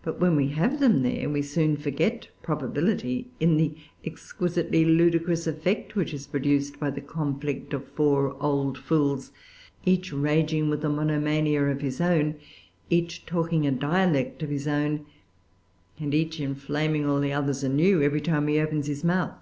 [0.00, 5.94] But when we have them there, we soon forget probability in the exquisitely ludicrous effect
[5.94, 9.30] which is produced by the conflict of four old fools,
[9.84, 12.36] each raging with a monomania of his own,
[12.88, 15.04] each talking a dialect of his own,
[16.00, 19.36] and each inflaming all the others anew every time he opens his mouth.